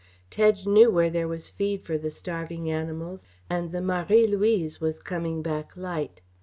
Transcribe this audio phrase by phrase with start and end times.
[0.31, 4.99] Tedge knew where there was feed for the starving animals, and the Marie Louise was
[4.99, 6.21] coming back light.